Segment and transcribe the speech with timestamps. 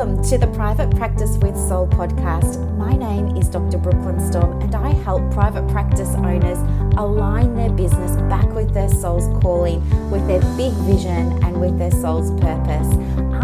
[0.00, 2.74] Welcome to the Private Practice with Soul podcast.
[2.78, 3.76] My name is Dr.
[3.76, 6.56] Brooklyn Storm, and I help private practice owners
[6.96, 11.90] align their business back with their soul's calling, with their big vision, and with their
[11.90, 12.88] soul's purpose.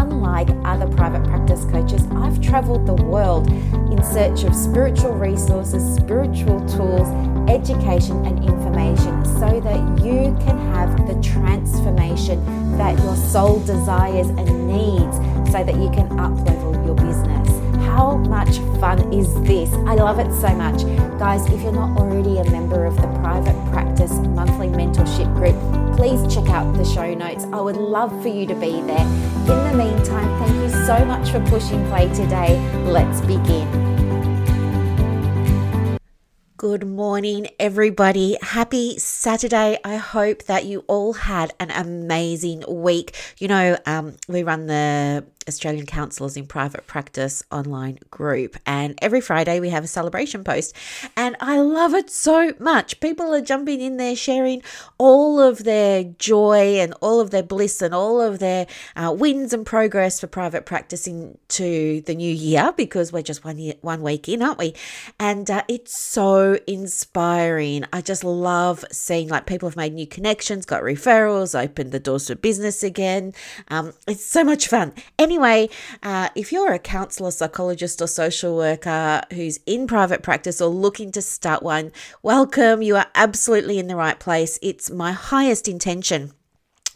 [0.00, 3.48] Unlike other private practice coaches, I've traveled the world
[3.92, 7.06] in search of spiritual resources, spiritual tools,
[7.50, 12.42] education, and information so that you can have the transformation
[12.78, 17.48] that your soul desires and needs so that you can uplevel your business.
[17.86, 19.72] How much fun is this?
[19.88, 20.82] I love it so much.
[21.18, 25.56] Guys, if you're not already a member of the Private Practice Monthly Mentorship Group,
[25.96, 27.44] please check out the show notes.
[27.44, 29.00] I would love for you to be there.
[29.00, 32.60] In the meantime, thank you so much for pushing play today.
[32.84, 33.96] Let's begin.
[36.58, 38.36] Good morning, everybody.
[38.42, 39.78] Happy Saturday.
[39.84, 43.14] I hope that you all had an amazing week.
[43.38, 48.56] You know, um, we run the Australian Counsellors in Private Practice online group.
[48.66, 50.74] And every Friday we have a celebration post.
[51.16, 53.00] And I love it so much.
[53.00, 54.62] People are jumping in there, sharing
[54.98, 59.52] all of their joy and all of their bliss and all of their uh, wins
[59.52, 64.02] and progress for private practice into the new year because we're just one year, one
[64.02, 64.74] week in, aren't we?
[65.18, 67.84] And uh, it's so inspiring.
[67.92, 72.26] I just love seeing like people have made new connections, got referrals, opened the doors
[72.26, 73.32] to business again.
[73.68, 74.92] Um, it's so much fun.
[75.18, 75.68] Anyway, Anyway,
[76.02, 81.12] uh, if you're a counselor, psychologist, or social worker who's in private practice or looking
[81.12, 81.92] to start one,
[82.22, 82.80] welcome.
[82.80, 84.58] You are absolutely in the right place.
[84.62, 86.32] It's my highest intention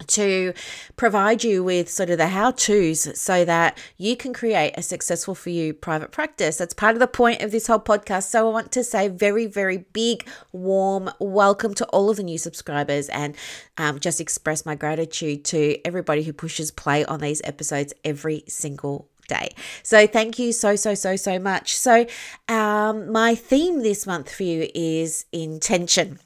[0.08, 0.52] to
[0.96, 5.34] provide you with sort of the how to's so that you can create a successful
[5.34, 6.56] for you private practice.
[6.56, 8.24] That's part of the point of this whole podcast.
[8.24, 12.38] So I want to say very, very big, warm welcome to all of the new
[12.38, 13.36] subscribers and
[13.78, 19.08] um, just express my gratitude to everybody who pushes play on these episodes every single
[19.28, 19.50] day.
[19.82, 21.74] So thank you so, so, so, so much.
[21.76, 22.06] So
[22.48, 26.18] um, my theme this month for you is intention.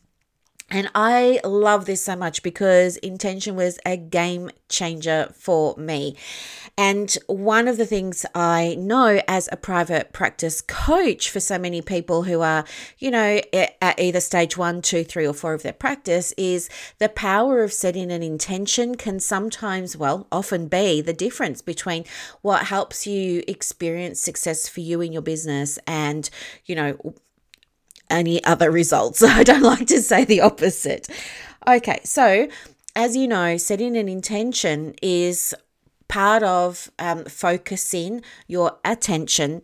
[0.71, 6.17] And I love this so much because intention was a game changer for me.
[6.77, 11.83] And one of the things I know as a private practice coach for so many
[11.83, 12.65] people who are,
[12.99, 17.11] you know, at either stage one, two, three, or four of their practice is the
[17.11, 22.05] power of setting an intention can sometimes, well, often be the difference between
[22.41, 26.31] what helps you experience success for you in your business and,
[26.65, 27.15] you know,
[28.11, 29.23] any other results.
[29.23, 31.09] I don't like to say the opposite.
[31.67, 32.49] Okay, so
[32.97, 35.55] as you know, setting an intention is
[36.09, 39.63] part of um, focusing your attention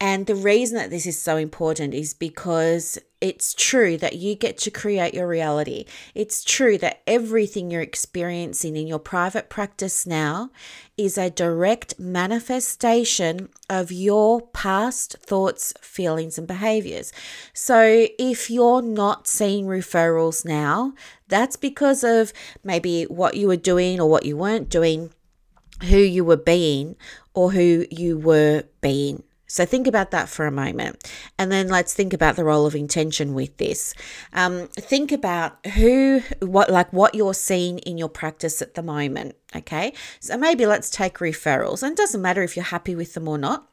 [0.00, 4.58] and the reason that this is so important is because it's true that you get
[4.58, 5.86] to create your reality.
[6.14, 10.50] It's true that everything you're experiencing in your private practice now
[10.98, 17.12] is a direct manifestation of your past thoughts, feelings, and behaviors.
[17.54, 20.92] So if you're not seeing referrals now,
[21.28, 25.10] that's because of maybe what you were doing or what you weren't doing,
[25.82, 26.96] who you were being,
[27.32, 29.22] or who you were being.
[29.56, 31.10] So think about that for a moment.
[31.38, 33.94] And then let's think about the role of intention with this.
[34.34, 39.34] Um, think about who, what, like what you're seeing in your practice at the moment.
[39.54, 39.94] Okay.
[40.20, 41.82] So maybe let's take referrals.
[41.82, 43.66] And it doesn't matter if you're happy with them or not.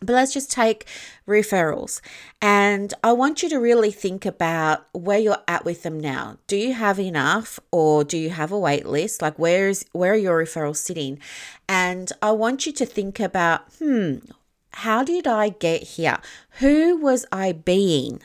[0.00, 0.86] But let's just take
[1.28, 2.00] referrals.
[2.40, 6.38] And I want you to really think about where you're at with them now.
[6.48, 9.22] Do you have enough or do you have a wait list?
[9.22, 11.20] Like where is where are your referrals sitting?
[11.68, 14.16] And I want you to think about, hmm,
[14.74, 16.18] how did I get here?
[16.60, 18.22] Who was I being?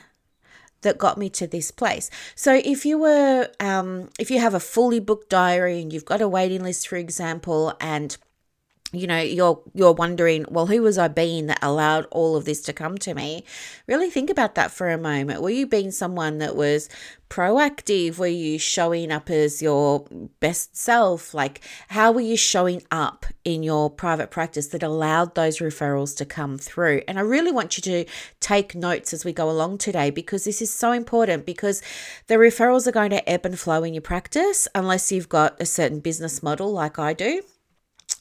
[0.82, 2.10] that got me to this place.
[2.34, 6.20] So if you were um if you have a fully booked diary and you've got
[6.20, 8.16] a waiting list for example and
[8.92, 12.62] you know you're you're wondering well who was i being that allowed all of this
[12.62, 13.44] to come to me?
[13.86, 15.42] Really think about that for a moment.
[15.42, 16.88] Were you being someone that was
[17.28, 18.18] proactive?
[18.18, 20.06] Were you showing up as your
[20.40, 21.34] best self?
[21.34, 26.24] Like how were you showing up in your private practice that allowed those referrals to
[26.24, 27.02] come through?
[27.06, 30.62] And i really want you to take notes as we go along today because this
[30.62, 31.82] is so important because
[32.26, 35.66] the referrals are going to ebb and flow in your practice unless you've got a
[35.66, 37.42] certain business model like i do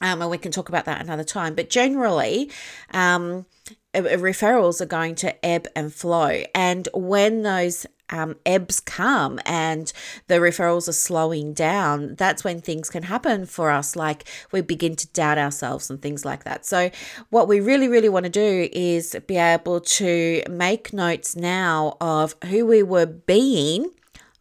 [0.02, 1.56] um, and we can talk about that another time.
[1.56, 2.52] But generally,
[2.92, 3.46] um,
[3.94, 6.44] referrals are going to ebb and flow.
[6.54, 9.92] And when those um, ebbs come and
[10.28, 13.96] the referrals are slowing down, that's when things can happen for us.
[13.96, 16.66] Like we begin to doubt ourselves and things like that.
[16.66, 16.92] So,
[17.30, 22.36] what we really, really want to do is be able to make notes now of
[22.46, 23.92] who we were being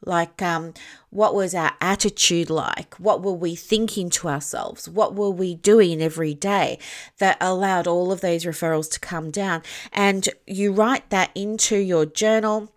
[0.06, 0.72] Like, um,
[1.10, 2.94] what was our attitude like?
[2.94, 4.88] What were we thinking to ourselves?
[4.88, 6.78] What were we doing every day
[7.18, 9.62] that allowed all of these referrals to come down?
[9.92, 12.72] And you write that into your journal.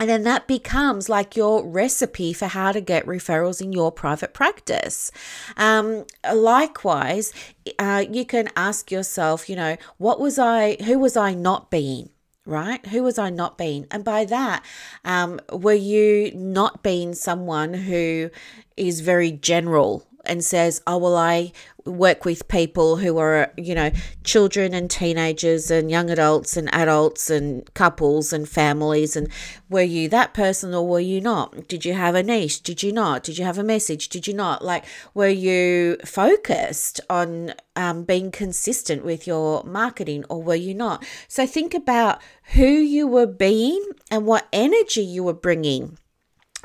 [0.00, 4.32] And then that becomes like your recipe for how to get referrals in your private
[4.32, 5.10] practice.
[5.56, 7.32] Um, likewise,
[7.78, 12.10] uh, you can ask yourself, you know, what was I, who was I not being?
[12.48, 12.84] Right?
[12.86, 13.86] Who was I not being?
[13.90, 14.64] And by that,
[15.04, 18.30] um, were you not being someone who
[18.76, 21.52] is very general and says, oh, well, I
[21.84, 23.90] work with people who are, you know,
[24.24, 29.16] children and teenagers and young adults and adults and couples and families.
[29.16, 29.28] And
[29.68, 31.68] were you that person or were you not?
[31.68, 32.62] Did you have a niche?
[32.62, 33.22] Did you not?
[33.22, 34.08] Did you have a message?
[34.08, 34.64] Did you not?
[34.64, 34.84] Like,
[35.14, 41.04] were you focused on um, being consistent with your marketing or were you not?
[41.26, 42.20] So think about
[42.54, 45.98] who you were being and what energy you were bringing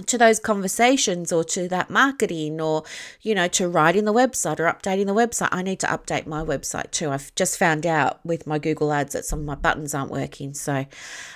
[0.08, 2.84] to those conversations or to that marketing or
[3.22, 6.44] you know to writing the website or updating the website i need to update my
[6.44, 7.10] website too.
[7.10, 10.54] I've just found out with my google ads that some of my buttons aren't working.
[10.54, 10.86] So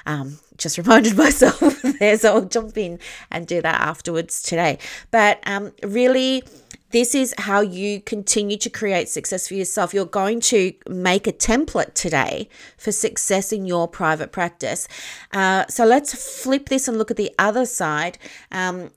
[0.05, 1.59] um, just reminded myself
[1.99, 2.99] there so i'll jump in
[3.29, 4.79] and do that afterwards today.
[5.11, 6.43] But um, really
[6.91, 9.93] this is how you continue to create success for yourself.
[9.93, 14.87] You're going to make a template today for success in your private practice.
[15.31, 18.17] Uh, so let's flip this and look at the other side.
[18.51, 18.91] Um,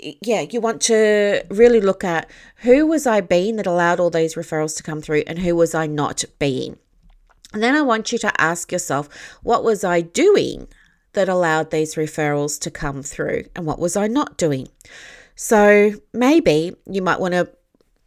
[0.00, 4.34] yeah, you want to really look at who was I being that allowed all these
[4.34, 6.78] referrals to come through and who was I not being.
[7.52, 9.08] And then I want you to ask yourself,
[9.42, 10.68] what was I doing
[11.12, 14.68] that allowed these referrals to come through and what was I not doing?
[15.36, 17.48] So maybe you might want to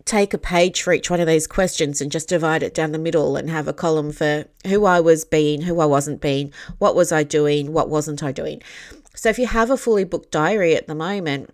[0.03, 2.97] take a page for each one of these questions and just divide it down the
[2.97, 6.95] middle and have a column for who I was being, who I wasn't being, what
[6.95, 8.63] was I doing, what wasn't I doing.
[9.13, 11.53] So if you have a fully booked diary at the moment,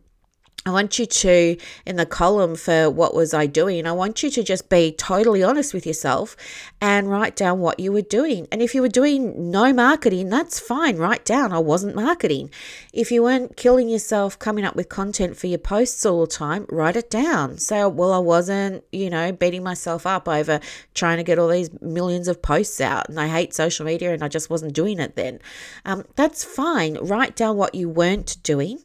[0.67, 4.31] I want you to, in the column for what was I doing, I want you
[4.31, 6.35] to just be totally honest with yourself
[6.81, 8.47] and write down what you were doing.
[8.51, 10.97] And if you were doing no marketing, that's fine.
[10.97, 12.49] Write down, I wasn't marketing.
[12.93, 16.65] If you weren't killing yourself coming up with content for your posts all the time,
[16.71, 17.59] write it down.
[17.59, 20.59] Say, well, I wasn't, you know, beating myself up over
[20.95, 24.23] trying to get all these millions of posts out and I hate social media and
[24.23, 25.41] I just wasn't doing it then.
[25.85, 26.95] Um, that's fine.
[26.95, 28.79] Write down what you weren't doing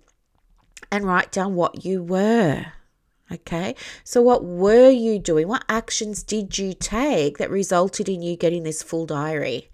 [0.91, 2.67] and write down what you were.
[3.33, 5.47] Okay, so what were you doing?
[5.47, 9.71] What actions did you take that resulted in you getting this full diary?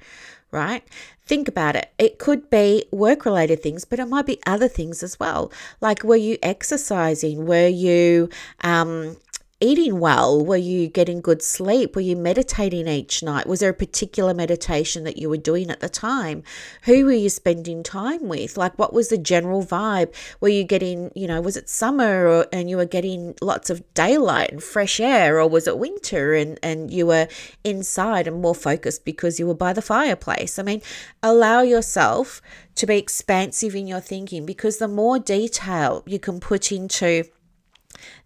[0.50, 0.82] Right?
[1.24, 1.90] Think about it.
[1.98, 5.50] It could be work related things, but it might be other things as well.
[5.80, 7.46] Like, were you exercising?
[7.46, 8.28] Were you
[8.60, 9.16] um,
[9.61, 10.44] eating well?
[10.44, 11.94] Were you getting good sleep?
[11.94, 13.47] Were you meditating each night?
[13.47, 16.43] Was there a particular meditation that you were doing at the time?
[16.82, 18.58] Who were you spending time with?
[18.58, 20.14] Like, what was the general vibe?
[20.41, 23.82] Were you getting, you know, was it summer or, and you were getting lots of
[23.94, 27.29] daylight and fresh air, or was it winter and, and you were
[27.64, 30.59] inside and more focused because you were by the fireplace?
[30.59, 30.82] I mean,
[31.23, 32.43] allow yourself
[32.75, 37.25] to be expansive in your thinking because the more detail you can put into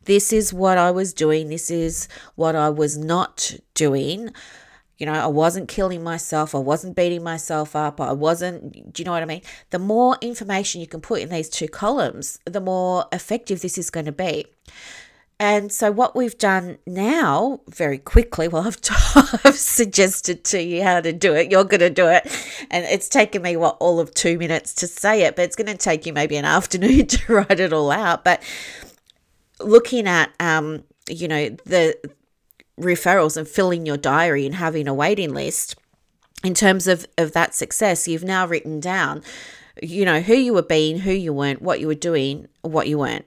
[0.05, 4.31] this is what I was doing, this is what I was not doing.
[4.99, 9.05] You know, I wasn't killing myself, I wasn't beating myself up, I wasn't, do you
[9.05, 9.43] know what I mean?
[9.71, 13.89] The more information you can put in these two columns, the more effective this is
[13.89, 14.45] going to be.
[15.41, 18.77] And so, what we've done now, very quickly, well, I've,
[19.47, 21.51] I've suggested to you how to do it.
[21.51, 22.27] You're going to do it.
[22.71, 25.67] And it's taken me, what, all of two minutes to say it, but it's going
[25.69, 28.23] to take you maybe an afternoon to write it all out.
[28.23, 28.43] But
[29.63, 31.97] looking at um, you know the
[32.79, 35.77] referrals and filling your diary and having a waiting list
[36.43, 39.23] in terms of of that success you've now written down
[39.83, 42.99] you know who you were being who you weren't what you were doing what you
[42.99, 43.27] weren't.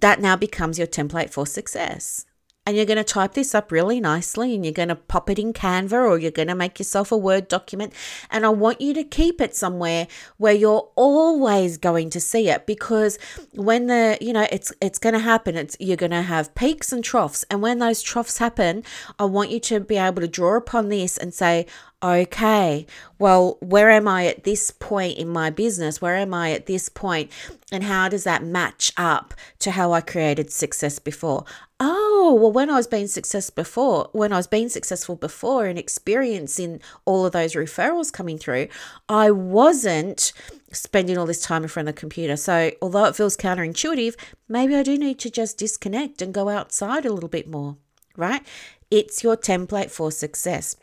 [0.00, 2.26] That now becomes your template for success
[2.66, 5.38] and you're going to type this up really nicely and you're going to pop it
[5.38, 7.92] in Canva or you're going to make yourself a Word document.
[8.28, 12.66] And I want you to keep it somewhere where you're always going to see it
[12.66, 13.18] because
[13.54, 15.56] when the, you know, it's it's going to happen.
[15.56, 17.44] It's you're going to have peaks and troughs.
[17.50, 18.82] And when those troughs happen,
[19.18, 21.66] I want you to be able to draw upon this and say,
[22.02, 22.86] okay,
[23.18, 26.00] well, where am I at this point in my business?
[26.00, 27.30] Where am I at this point?
[27.72, 31.44] And how does that match up to how I created success before?
[31.80, 35.78] Oh, well, when I was being success before, when I was being successful before and
[35.78, 38.68] experiencing all of those referrals coming through,
[39.08, 40.32] I wasn't
[40.72, 42.36] spending all this time in front of the computer.
[42.36, 44.16] So, although it feels counterintuitive,
[44.48, 47.76] maybe I do need to just disconnect and go outside a little bit more,
[48.16, 48.42] right?
[48.90, 50.76] It's your template for success.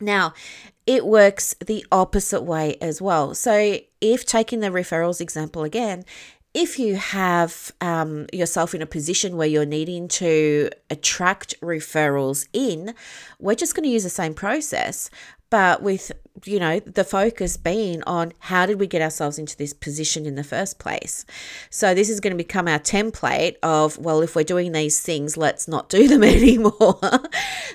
[0.00, 0.34] Now,
[0.86, 3.34] it works the opposite way as well.
[3.34, 6.04] So, if taking the referrals example again,
[6.52, 12.94] if you have um, yourself in a position where you're needing to attract referrals in,
[13.38, 15.10] we're just going to use the same process,
[15.48, 16.10] but with
[16.44, 20.34] you know the focus being on how did we get ourselves into this position in
[20.34, 21.24] the first place.
[21.70, 25.36] So this is going to become our template of well if we're doing these things
[25.36, 26.98] let's not do them anymore.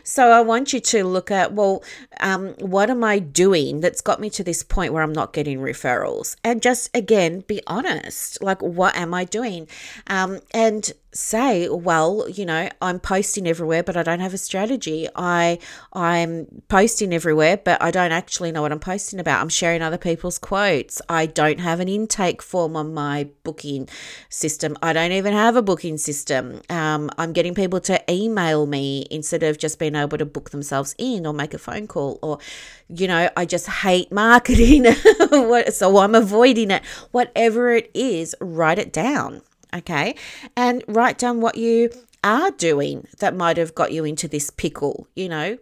[0.03, 1.83] So i want you to look at well
[2.19, 5.59] um, what am i doing that's got me to this point where i'm not getting
[5.59, 6.35] referrals?
[6.43, 9.67] And just again be honest like what am i doing?
[10.07, 15.07] Um, and say, well, you know, I'm posting everywhere, but I don't have a strategy.
[15.15, 15.59] I
[15.93, 19.41] I'm posting everywhere, but I don't actually know what I'm posting about.
[19.41, 21.01] I'm sharing other people's quotes.
[21.07, 23.87] I don't have an intake form on my booking
[24.29, 24.75] system.
[24.81, 26.61] I don't even have a booking system.
[26.69, 30.95] Um, I'm getting people to email me instead of just being able to book themselves
[30.97, 32.39] in or make a phone call or
[32.87, 34.85] you know, I just hate marketing.
[35.71, 36.85] so I'm avoiding it.
[37.11, 39.41] Whatever it is, write it down
[39.75, 40.15] okay?
[40.55, 41.89] And write down what you
[42.23, 45.57] are doing that might have got you into this pickle, you know?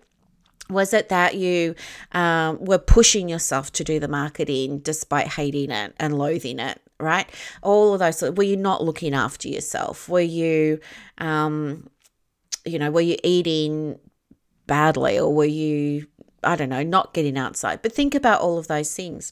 [0.70, 1.76] Was it that you
[2.14, 7.30] um, were pushing yourself to do the marketing despite hating it and loathing it, right?
[7.62, 8.22] All of those.
[8.22, 10.08] Were you not looking after yourself?
[10.08, 10.80] Were you,
[11.18, 11.90] um,
[12.66, 14.00] you know, were you eating
[14.66, 16.08] badly or were you
[16.46, 17.82] I don't know, not getting outside.
[17.82, 19.32] But think about all of those things.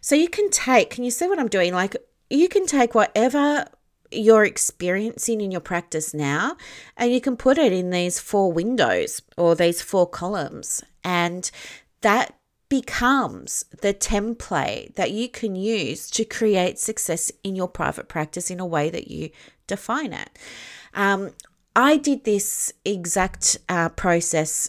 [0.00, 1.74] So you can take, can you see what I'm doing?
[1.74, 1.96] Like
[2.30, 3.66] you can take whatever
[4.10, 6.56] you're experiencing in your practice now,
[6.96, 11.50] and you can put it in these four windows or these four columns, and
[12.00, 12.34] that
[12.68, 18.58] becomes the template that you can use to create success in your private practice in
[18.58, 19.30] a way that you
[19.66, 20.30] define it.
[20.94, 21.30] Um,
[21.76, 24.68] I did this exact uh, process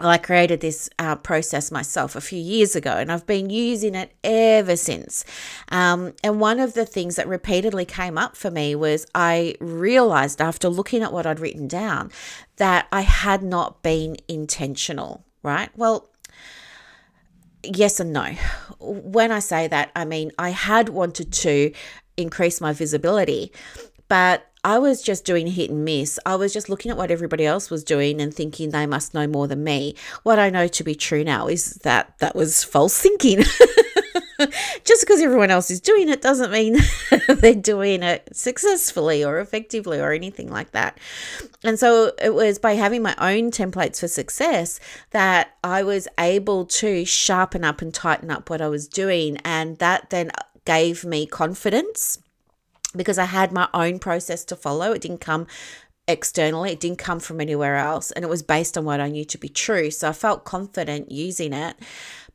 [0.00, 4.12] I created this uh, process myself a few years ago, and I've been using it
[4.24, 5.24] ever since.
[5.68, 10.40] Um, and one of the things that repeatedly came up for me was I realized
[10.40, 12.10] after looking at what I'd written down
[12.56, 15.70] that I had not been intentional, right?
[15.76, 16.10] Well,
[17.62, 18.34] yes and no.
[18.80, 21.72] When I say that, I mean I had wanted to
[22.16, 23.52] increase my visibility,
[24.12, 26.20] but I was just doing hit and miss.
[26.26, 29.26] I was just looking at what everybody else was doing and thinking they must know
[29.26, 29.94] more than me.
[30.22, 33.38] What I know to be true now is that that was false thinking.
[34.84, 36.76] just because everyone else is doing it doesn't mean
[37.26, 40.98] they're doing it successfully or effectively or anything like that.
[41.64, 44.78] And so it was by having my own templates for success
[45.12, 49.38] that I was able to sharpen up and tighten up what I was doing.
[49.38, 50.32] And that then
[50.66, 52.18] gave me confidence
[52.94, 54.92] because I had my own process to follow.
[54.92, 55.46] It didn't come
[56.08, 59.24] externally, it didn't come from anywhere else, and it was based on what I knew
[59.24, 59.90] to be true.
[59.90, 61.76] So I felt confident using it.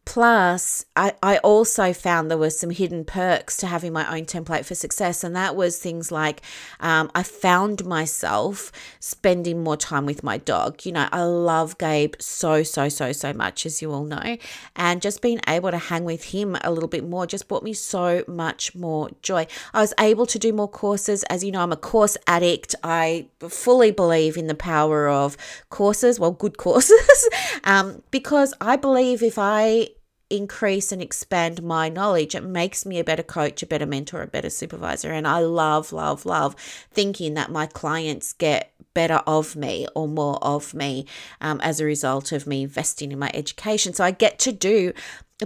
[0.08, 4.64] Plus, I, I also found there were some hidden perks to having my own template
[4.64, 5.22] for success.
[5.22, 6.42] And that was things like
[6.80, 8.72] um, I found myself
[9.02, 10.86] spending more time with my dog.
[10.86, 14.38] You know, I love Gabe so, so, so, so much, as you all know.
[14.78, 17.74] And just being able to hang with him a little bit more just brought me
[17.74, 19.46] so much more joy.
[19.74, 21.24] I was able to do more courses.
[21.24, 22.76] As you know, I'm a course addict.
[22.82, 25.36] I fully believe in the power of
[25.70, 27.30] courses, well, good courses,
[27.66, 29.90] um, because I believe if I
[30.30, 32.36] increase and expand my knowledge.
[32.36, 35.12] It makes me a better coach, a better mentor, a better supervisor.
[35.12, 36.56] And I love, love, love
[36.92, 41.06] thinking that my clients get better of me or more of me
[41.40, 43.94] um, as a result of me investing in my education.
[43.94, 44.92] So I get to do,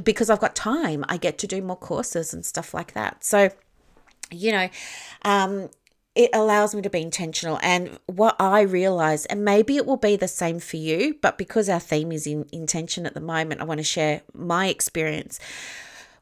[0.03, 3.23] because I've got time, I get to do more courses and stuff like that.
[3.23, 3.49] So,
[4.31, 4.69] you know,
[5.23, 5.69] um,
[6.13, 7.59] it allows me to be intentional.
[7.61, 11.69] And what I realize, and maybe it will be the same for you, but because
[11.69, 15.39] our theme is in intention at the moment, I want to share my experience.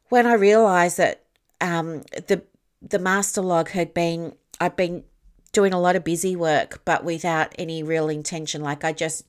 [0.10, 1.24] When I realized that
[1.62, 2.44] um, the
[2.82, 5.04] the master log had been, I've been
[5.52, 8.62] doing a lot of busy work, but without any real intention.
[8.62, 9.26] Like I just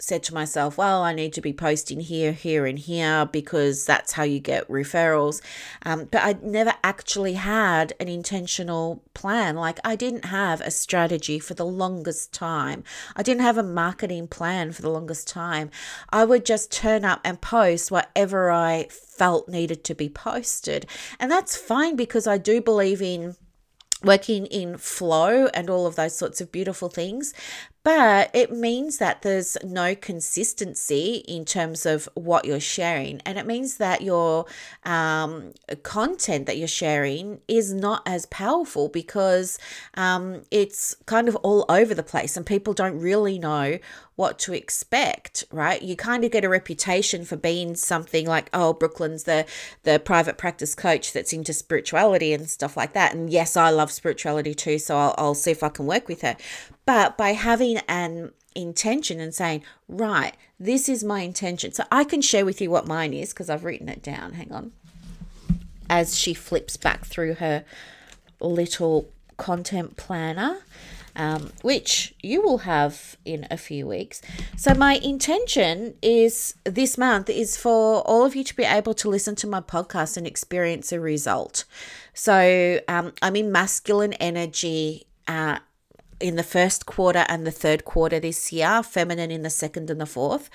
[0.00, 4.12] said to myself, well, I need to be posting here, here, and here because that's
[4.12, 5.40] how you get referrals.
[5.84, 9.56] Um, but I never actually had an intentional plan.
[9.56, 12.82] Like, I didn't have a strategy for the longest time,
[13.14, 15.70] I didn't have a marketing plan for the longest time.
[16.10, 20.86] I would just turn up and post whatever I felt needed to be posted.
[21.18, 23.36] And that's fine because I do believe in
[24.02, 27.34] working in flow and all of those sorts of beautiful things.
[27.82, 33.20] But it means that there's no consistency in terms of what you're sharing.
[33.24, 34.44] And it means that your
[34.84, 39.58] um, content that you're sharing is not as powerful because
[39.94, 43.78] um, it's kind of all over the place and people don't really know
[44.20, 45.80] what to expect, right?
[45.80, 49.46] You kind of get a reputation for being something like, oh, Brooklyn's the
[49.84, 53.14] the private practice coach that's into spirituality and stuff like that.
[53.14, 56.20] And yes, I love spirituality too, so I'll, I'll see if I can work with
[56.20, 56.36] her.
[56.90, 61.70] But by having an intention and saying, right, this is my intention.
[61.70, 64.32] So I can share with you what mine is because I've written it down.
[64.32, 64.72] Hang on.
[65.88, 67.64] As she flips back through her
[68.40, 70.56] little content planner
[71.14, 74.20] um, which you will have in a few weeks.
[74.56, 79.08] So, my intention is this month is for all of you to be able to
[79.08, 81.64] listen to my podcast and experience a result.
[82.14, 85.06] So, um, I'm in masculine energy.
[85.26, 85.58] Uh,
[86.20, 90.00] in the first quarter and the third quarter this year, feminine in the second and
[90.00, 90.50] the fourth.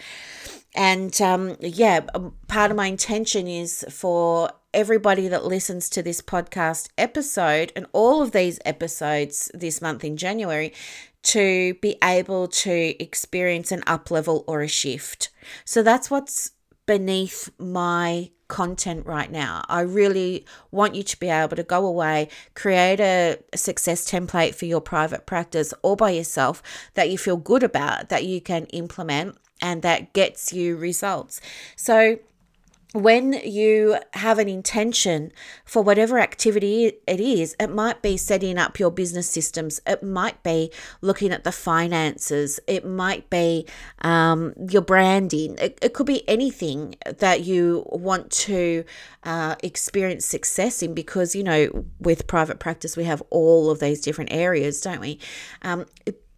[0.75, 6.21] And um, yeah, um, part of my intention is for everybody that listens to this
[6.21, 10.73] podcast episode and all of these episodes this month in January
[11.23, 15.29] to be able to experience an up level or a shift.
[15.63, 16.51] So that's what's
[16.85, 19.63] beneath my content right now.
[19.69, 24.65] I really want you to be able to go away, create a success template for
[24.65, 26.61] your private practice all by yourself
[26.93, 31.41] that you feel good about, that you can implement, and that gets you results.
[31.75, 32.19] So,
[32.95, 35.29] when you have an intention
[35.65, 40.41] for whatever activity it is, it might be setting up your business systems, it might
[40.43, 40.71] be
[41.01, 43.67] looking at the finances, it might be
[43.99, 48.85] um, your branding, it, it could be anything that you want to
[49.23, 53.99] uh, experience success in because, you know, with private practice, we have all of these
[53.99, 55.19] different areas, don't we?
[55.63, 55.85] Um,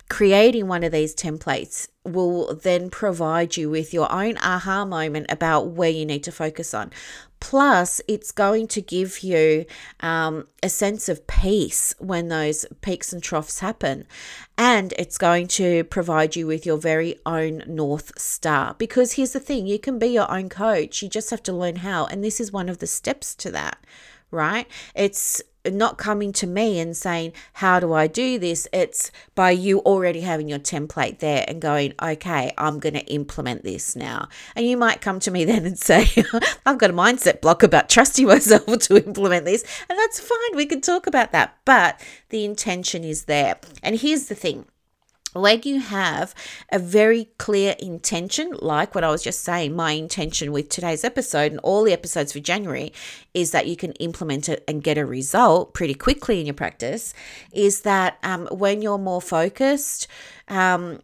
[0.09, 5.67] creating one of these templates will then provide you with your own aha moment about
[5.67, 6.91] where you need to focus on.
[7.39, 9.65] Plus, it's going to give you
[9.99, 14.07] um, a sense of peace when those peaks and troughs happen.
[14.57, 18.75] And it's going to provide you with your very own North Star.
[18.77, 21.77] Because here's the thing you can be your own coach, you just have to learn
[21.77, 22.05] how.
[22.05, 23.77] And this is one of the steps to that,
[24.31, 24.67] right?
[24.95, 28.67] It's not coming to me and saying, How do I do this?
[28.71, 33.63] It's by you already having your template there and going, Okay, I'm going to implement
[33.63, 34.29] this now.
[34.55, 36.07] And you might come to me then and say,
[36.65, 39.63] I've got a mindset block about trusting myself to implement this.
[39.89, 40.55] And that's fine.
[40.55, 41.57] We can talk about that.
[41.65, 43.57] But the intention is there.
[43.83, 44.65] And here's the thing
[45.41, 46.33] when you have
[46.71, 51.51] a very clear intention, like what I was just saying, my intention with today's episode
[51.51, 52.93] and all the episodes for January
[53.33, 57.13] is that you can implement it and get a result pretty quickly in your practice.
[57.51, 60.07] Is that um, when you're more focused,
[60.47, 61.01] um,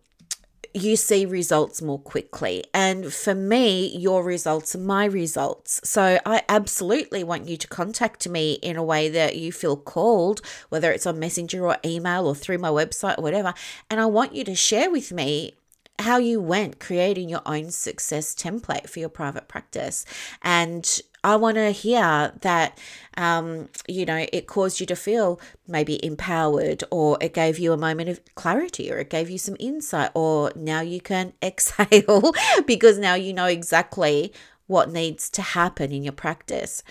[0.74, 2.64] you see results more quickly.
[2.74, 5.80] And for me, your results are my results.
[5.84, 10.42] So I absolutely want you to contact me in a way that you feel called,
[10.70, 13.54] whether it's on Messenger or email or through my website or whatever.
[13.90, 15.54] And I want you to share with me
[16.00, 20.06] how you went creating your own success template for your private practice.
[20.42, 22.78] And I want to hear that,
[23.16, 27.78] um, you know, it caused you to feel maybe empowered, or it gave you a
[27.78, 32.34] moment of clarity, or it gave you some insight, or now you can exhale
[32.66, 34.34] because now you know exactly
[34.68, 36.84] what needs to happen in your practice.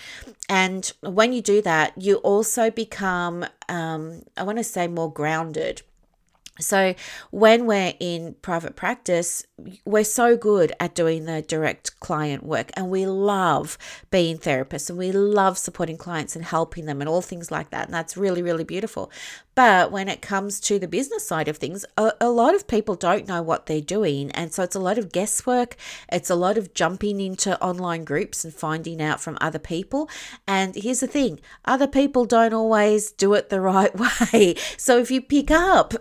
[0.49, 5.83] And when you do that, you also become, um, I want to say, more grounded
[6.61, 6.95] so,
[7.31, 9.45] when we're in private practice,
[9.87, 13.79] we're so good at doing the direct client work and we love
[14.11, 17.87] being therapists and we love supporting clients and helping them and all things like that.
[17.87, 19.11] And that's really, really beautiful.
[19.55, 22.95] But when it comes to the business side of things, a, a, lot of people
[22.95, 24.31] don't know what they're doing.
[24.31, 25.77] And so it's a lot of guesswork.
[26.11, 30.09] It's a lot of jumping into online groups and finding out from other people.
[30.49, 34.55] And here's the thing other people don't always do it the right way.
[34.79, 35.95] So if you pick up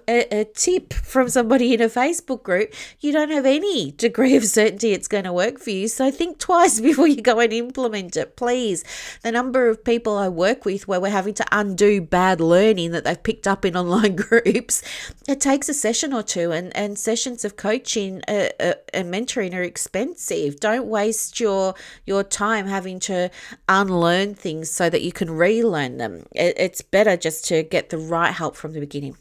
[0.46, 5.08] tip from somebody in a Facebook group, you don't have any degree of certainty it's
[5.08, 5.88] going to work for you.
[5.88, 8.84] So think twice before you go and implement it, please.
[9.24, 13.04] The number of people I work with where we're having to undo bad learning that
[13.04, 14.82] they've picked up in online groups,
[15.28, 19.54] it takes a session or two, and, and sessions of coaching uh, uh, and mentoring
[19.54, 20.60] are expensive.
[20.60, 21.76] Don't waste your
[22.06, 23.30] your time having to
[23.68, 26.26] unlearn things so that you can relearn them.
[26.32, 29.18] It, it's better just to get the right help from the beginning.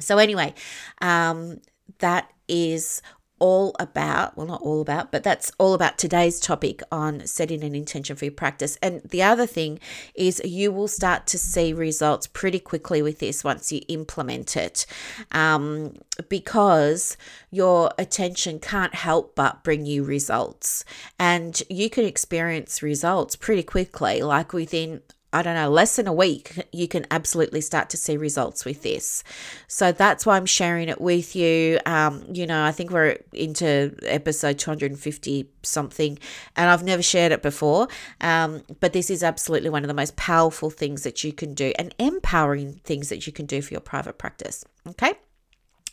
[0.00, 0.54] So anyway,
[1.00, 1.60] um,
[1.98, 3.02] that is
[3.40, 7.74] all about, well, not all about, but that's all about today's topic on setting an
[7.74, 8.76] intention for your practice.
[8.82, 9.80] And the other thing
[10.14, 14.84] is you will start to see results pretty quickly with this once you implement it
[15.32, 15.94] um,
[16.28, 17.16] because
[17.50, 20.84] your attention can't help but bring you results.
[21.18, 25.00] And you can experience results pretty quickly, like within
[25.32, 28.82] I don't know, less than a week, you can absolutely start to see results with
[28.82, 29.22] this.
[29.68, 31.78] So that's why I'm sharing it with you.
[31.86, 36.18] Um, you know, I think we're into episode 250 something,
[36.56, 37.86] and I've never shared it before.
[38.20, 41.72] Um, but this is absolutely one of the most powerful things that you can do
[41.78, 44.64] and empowering things that you can do for your private practice.
[44.88, 45.14] Okay.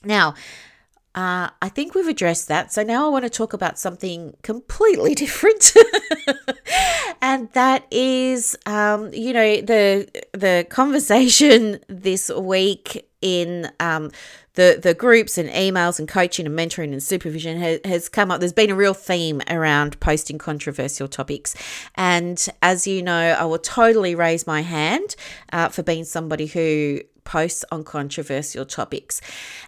[0.03, 0.33] Now,
[1.17, 2.71] uh, I think we've addressed that.
[2.71, 5.73] So now I want to talk about something completely different.
[7.23, 14.11] and that is, um, you know, the the conversation this week in um,
[14.53, 18.39] the the groups and emails and coaching and mentoring and supervision has, has come up.
[18.39, 21.55] There's been a real theme around posting controversial topics,
[21.95, 25.15] and as you know, I will totally raise my hand
[25.51, 29.21] uh, for being somebody who posts on controversial topics.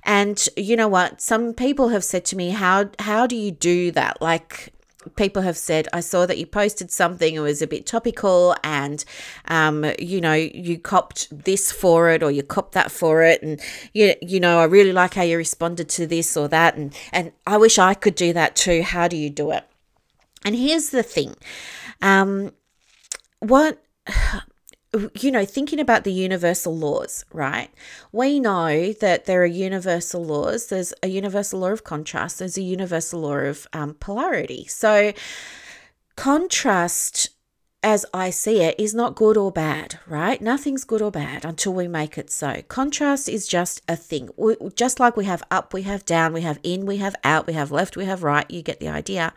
[0.04, 1.22] And you know what?
[1.22, 4.74] Some people have said to me, "How how do you do that?" Like
[5.16, 9.04] people have said, I saw that you posted something, it was a bit topical, and
[9.48, 13.62] um, you know, you copped this for it or you copped that for it, and
[13.94, 17.32] you you know, I really like how you responded to this or that, and and
[17.46, 18.84] I wish I could do that too.
[18.84, 19.66] How do you do it?
[20.46, 21.36] And here's the thing,
[22.02, 22.54] um,
[23.40, 23.84] what
[25.20, 27.70] you know, thinking about the universal laws, right?
[28.12, 30.68] We know that there are universal laws.
[30.68, 34.66] There's a universal law of contrast, there's a universal law of um, polarity.
[34.66, 35.14] So,
[36.16, 37.30] contrast,
[37.84, 40.42] as I see it, is not good or bad, right?
[40.42, 42.64] Nothing's good or bad until we make it so.
[42.68, 44.30] Contrast is just a thing.
[44.38, 47.46] We, just like we have up, we have down, we have in, we have out,
[47.46, 48.50] we have left, we have right.
[48.50, 49.34] You get the idea.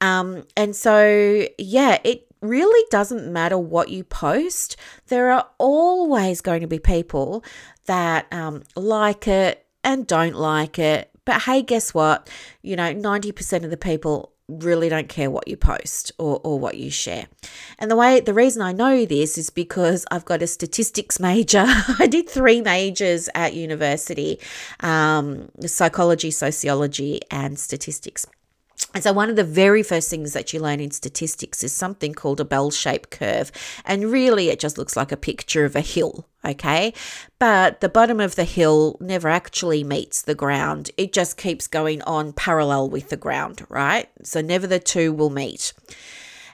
[0.00, 4.76] Um, and so, yeah, it really doesn't matter what you post.
[5.08, 7.44] There are always going to be people
[7.86, 11.10] that um, like it and don't like it.
[11.24, 12.28] But hey, guess what?
[12.62, 16.76] You know, 90% of the people really don't care what you post or, or what
[16.76, 17.26] you share.
[17.78, 21.64] And the way the reason I know this is because I've got a statistics major.
[21.98, 24.38] I did three majors at university
[24.80, 28.26] um, psychology, sociology, and statistics.
[28.96, 32.14] And so, one of the very first things that you learn in statistics is something
[32.14, 33.52] called a bell shaped curve.
[33.84, 36.94] And really, it just looks like a picture of a hill, okay?
[37.38, 42.00] But the bottom of the hill never actually meets the ground, it just keeps going
[42.04, 44.08] on parallel with the ground, right?
[44.22, 45.74] So, never the two will meet.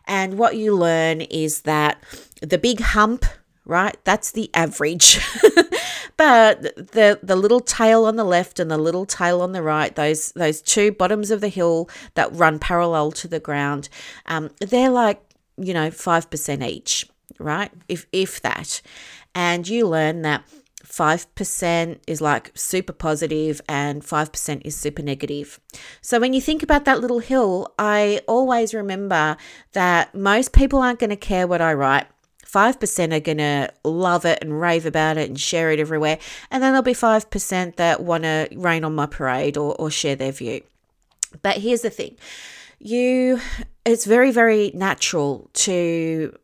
[0.09, 2.03] And what you learn is that
[2.41, 3.25] the big hump
[3.65, 3.97] right?
[4.05, 5.21] That's the average.
[6.17, 9.95] but the the little tail on the left and the little tail on the right,
[9.95, 13.89] those those two bottoms of the hill that run parallel to the ground,
[14.27, 15.21] um, they're like
[15.57, 17.71] you know five percent each, right?
[17.89, 18.81] If if that,
[19.35, 20.45] and you learn that.
[20.85, 25.59] 5% is like super positive and 5% is super negative.
[26.03, 29.39] So when you think about that little hill, I always remember
[29.73, 32.07] that most people aren't going to care what I write
[32.53, 36.19] 5% are going to love it and rave about it and share it everywhere.
[36.51, 40.17] And then there'll be 5% that want to rain on my parade or, or share
[40.17, 40.63] their view.
[41.41, 42.17] But here's the thing
[42.79, 43.41] you,
[43.87, 46.37] it's very, very natural to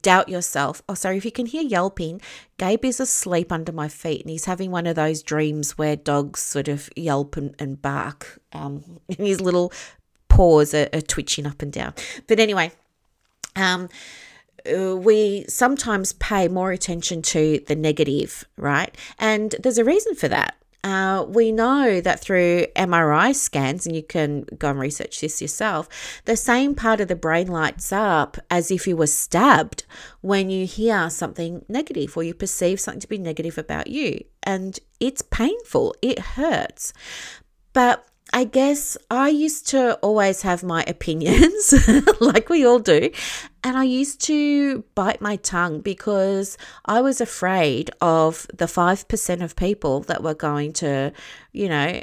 [0.00, 0.82] doubt yourself.
[0.88, 2.20] Oh, sorry, if you can hear yelping,
[2.56, 6.40] Gabe is asleep under my feet and he's having one of those dreams where dogs
[6.40, 8.40] sort of yelp and, and bark.
[8.52, 9.72] Um, and his little
[10.28, 11.94] paws are, are twitching up and down.
[12.26, 12.72] But anyway,
[13.56, 13.88] um,
[14.66, 18.96] we sometimes pay more attention to the negative, right?
[19.18, 20.56] And there's a reason for that.
[20.84, 25.88] Uh, we know that through MRI scans, and you can go and research this yourself,
[26.26, 29.84] the same part of the brain lights up as if you were stabbed
[30.20, 34.22] when you hear something negative or you perceive something to be negative about you.
[34.42, 36.92] And it's painful, it hurts.
[37.72, 41.72] But I guess I used to always have my opinions,
[42.20, 43.10] like we all do.
[43.62, 49.54] And I used to bite my tongue because I was afraid of the 5% of
[49.54, 51.12] people that were going to,
[51.52, 52.02] you know,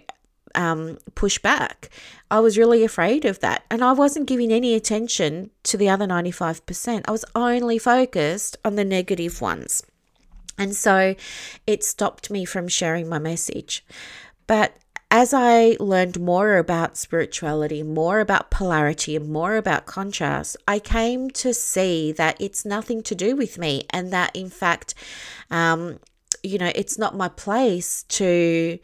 [0.56, 1.90] um, push back.
[2.30, 3.66] I was really afraid of that.
[3.70, 7.02] And I wasn't giving any attention to the other 95%.
[7.10, 9.84] I was only focused on the negative ones.
[10.58, 11.14] And so
[11.68, 13.86] it stopped me from sharing my message.
[14.48, 14.78] But
[15.12, 21.30] as I learned more about spirituality, more about polarity, and more about contrast, I came
[21.32, 24.96] to see that it's nothing to do with me, and that in fact,
[25.52, 26.00] um,
[26.42, 28.80] you know, it's not my place to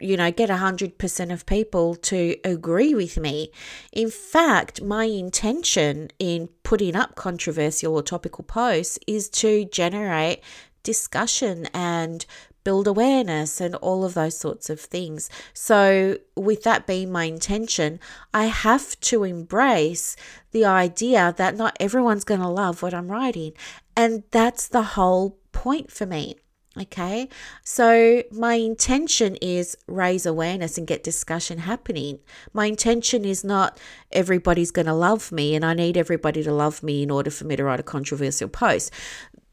[0.00, 3.50] you know, get 100% of people to agree with me.
[3.92, 10.40] In fact, my intention in putting up controversial or topical posts is to generate
[10.82, 12.24] discussion and
[12.68, 15.30] build awareness and all of those sorts of things.
[15.54, 17.98] So, with that being my intention,
[18.34, 20.16] I have to embrace
[20.50, 23.54] the idea that not everyone's going to love what I'm writing.
[23.96, 26.36] And that's the whole point for me.
[26.78, 27.30] Okay,
[27.64, 32.18] so my intention is raise awareness and get discussion happening.
[32.52, 33.80] My intention is not
[34.12, 37.46] everybody's going to love me and I need everybody to love me in order for
[37.46, 38.92] me to write a controversial post.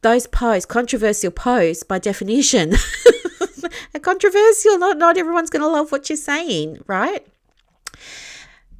[0.01, 2.73] Those posts, controversial posts, by definition,
[3.95, 4.77] are controversial.
[4.77, 7.25] Not not everyone's going to love what you're saying, right?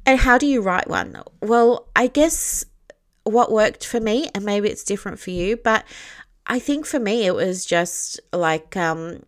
[0.04, 1.20] And how do you write one?
[1.42, 2.64] Well, I guess
[3.24, 5.84] what worked for me, and maybe it's different for you, but
[6.46, 9.24] I think for me, it was just like um,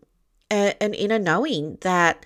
[0.49, 2.25] a, an inner knowing that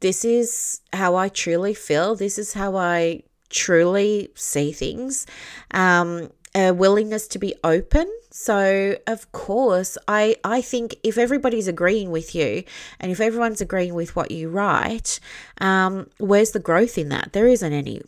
[0.00, 2.16] this is how I truly feel.
[2.16, 5.26] This is how I truly see things.
[5.70, 8.10] Um, a willingness to be open.
[8.30, 12.64] So, of course, I, I think if everybody's agreeing with you
[13.00, 15.20] and if everyone's agreeing with what you write,
[15.60, 17.32] um, where's the growth in that?
[17.32, 18.02] There isn't any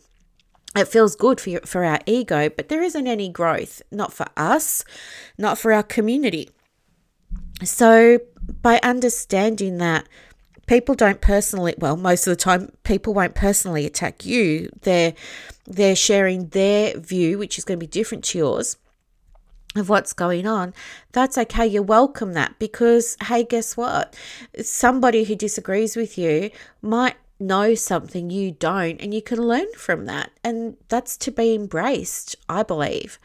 [0.75, 4.83] it feels good for, for our ego, but there isn't any growth, not for us,
[5.37, 6.49] not for our community.
[7.63, 8.19] So,
[8.61, 10.07] by understanding that
[10.65, 15.13] people don't personally, well, most of the time, people won't personally attack you, they're,
[15.65, 18.77] they're sharing their view, which is going to be different to yours
[19.75, 20.73] of what's going on,
[21.11, 21.67] that's okay.
[21.67, 24.15] You welcome that because, hey, guess what?
[24.61, 26.51] Somebody who disagrees with you
[26.81, 30.31] might know something you don't and you can learn from that.
[30.43, 33.19] And that's to be embraced, I believe.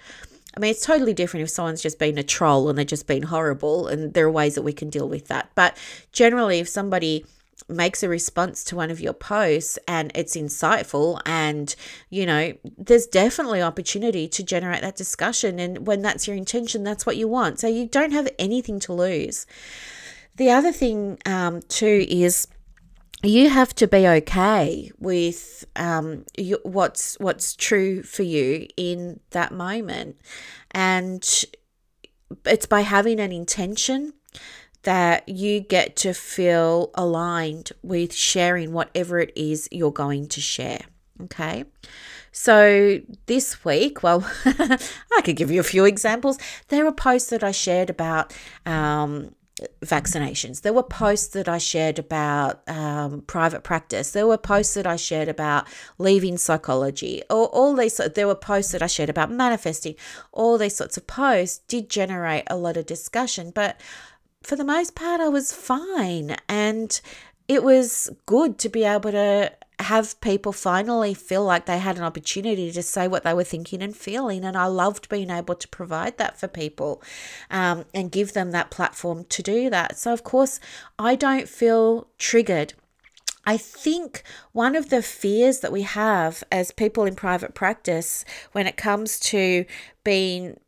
[0.56, 3.24] I mean, it's totally different if someone's just been a troll and they've just been
[3.24, 5.50] horrible, and there are ways that we can deal with that.
[5.54, 5.76] But
[6.12, 7.24] generally, if somebody
[7.68, 11.76] makes a response to one of your posts and it's insightful and
[12.08, 17.06] you know there's definitely opportunity to generate that discussion and when that's your intention that's
[17.06, 19.46] what you want so you don't have anything to lose
[20.36, 22.48] the other thing um, too is
[23.22, 29.52] you have to be okay with um, you, what's what's true for you in that
[29.52, 30.16] moment,
[30.70, 31.44] and
[32.44, 34.14] it's by having an intention
[34.83, 40.80] that you get to feel aligned with sharing whatever it is you're going to share.
[41.22, 41.64] Okay.
[42.33, 46.38] So this week, well, I could give you a few examples.
[46.68, 49.35] There are posts that I shared about um,
[49.83, 50.62] vaccinations.
[50.62, 54.12] There were posts that I shared about um, private practice.
[54.12, 55.66] There were posts that I shared about
[55.99, 57.23] leaving psychology.
[57.31, 57.96] Or all these.
[57.96, 59.94] There were posts that I shared about manifesting.
[60.33, 63.81] All these sorts of posts did generate a lot of discussion, but
[64.42, 66.99] for the most part, I was fine, and
[67.46, 72.04] it was good to be able to have people finally feel like they had an
[72.04, 74.44] opportunity to say what they were thinking and feeling.
[74.44, 77.02] And I loved being able to provide that for people
[77.50, 79.98] um, and give them that platform to do that.
[79.98, 80.60] So, of course,
[80.98, 82.74] I don't feel triggered.
[83.46, 88.66] I think one of the fears that we have as people in private practice when
[88.66, 89.64] it comes to
[90.04, 90.58] being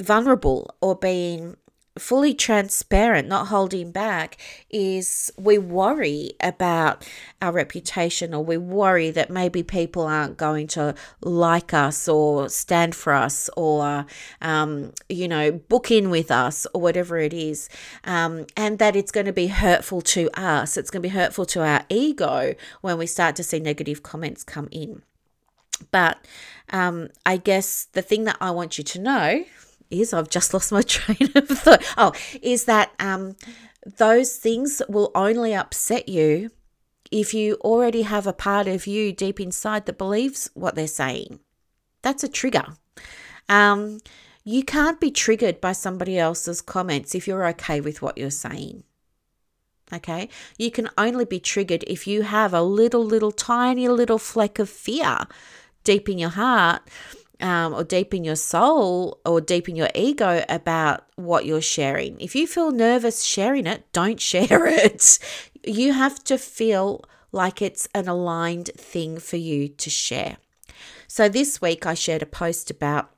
[0.00, 1.56] vulnerable or being
[1.98, 4.36] fully transparent, not holding back,
[4.68, 7.06] is we worry about
[7.40, 12.94] our reputation or we worry that maybe people aren't going to like us or stand
[12.94, 14.06] for us or,
[14.42, 17.68] um, you know, book in with us or whatever it is.
[18.02, 20.76] Um, and that it's going to be hurtful to us.
[20.76, 24.42] It's going to be hurtful to our ego when we start to see negative comments
[24.42, 25.02] come in.
[25.90, 26.24] But
[26.70, 29.44] um, I guess the thing that I want you to know
[29.94, 31.84] is I've just lost my train of thought.
[31.96, 33.36] Oh, is that um,
[33.98, 36.50] those things will only upset you
[37.10, 41.40] if you already have a part of you deep inside that believes what they're saying.
[42.02, 42.76] That's a trigger.
[43.48, 44.00] Um,
[44.42, 48.84] you can't be triggered by somebody else's comments if you're okay with what you're saying.
[49.92, 50.28] Okay,
[50.58, 54.68] you can only be triggered if you have a little, little, tiny little fleck of
[54.68, 55.18] fear
[55.84, 56.82] deep in your heart
[57.40, 62.20] um, or deep in your soul or deep in your ego about what you're sharing.
[62.20, 65.18] If you feel nervous sharing it, don't share it.
[65.64, 70.36] You have to feel like it's an aligned thing for you to share.
[71.08, 73.10] So this week I shared a post about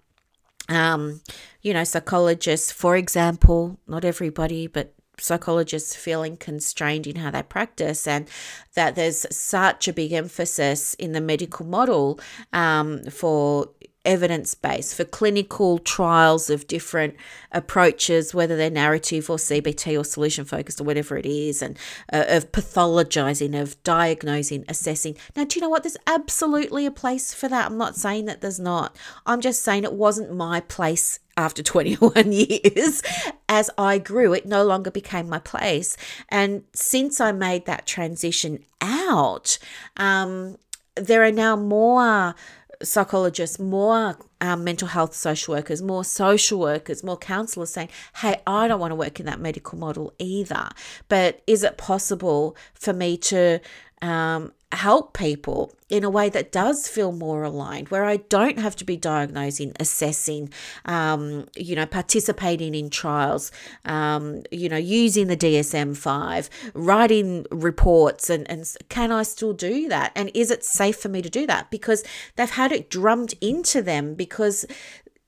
[0.69, 1.21] um,
[1.63, 8.07] you know, psychologists, for example, not everybody, but psychologists feeling constrained in how they practice,
[8.07, 8.29] and
[8.75, 12.21] that there's such a big emphasis in the medical model
[12.53, 13.71] um, for
[14.07, 17.17] evidence base for clinical trials of different
[17.53, 21.79] approaches, whether they're narrative or CBT or solution focused or whatever it is, and
[22.13, 25.17] uh, of pathologizing, of diagnosing, assessing.
[25.35, 25.83] Now, do you know what?
[25.83, 27.67] There's absolutely a place for that.
[27.67, 28.97] I'm not saying that there's not.
[29.27, 33.03] I'm just saying it wasn't my place after 21 years
[33.49, 35.97] as I grew, it no longer became my place.
[36.29, 39.59] And since I made that transition out,
[39.97, 40.57] um,
[40.95, 42.35] there are now more
[42.83, 48.69] psychologists, more um, mental health social workers, more social workers, more counselors saying, hey, I
[48.69, 50.69] don't want to work in that medical model either.
[51.09, 53.61] But is it possible for me to
[54.03, 58.75] um, help people in a way that does feel more aligned, where I don't have
[58.77, 60.51] to be diagnosing, assessing,
[60.85, 63.53] um, you know, participating in trials,
[63.85, 69.89] um, you know, using the DSM 5, writing reports, and, and can I still do
[69.89, 70.11] that?
[70.17, 71.71] And is it safe for me to do that?
[71.71, 72.03] Because
[72.35, 74.67] they've had it drummed into them because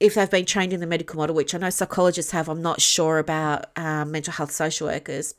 [0.00, 2.80] if they've been trained in the medical model, which I know psychologists have, I'm not
[2.80, 5.34] sure about um, mental health social workers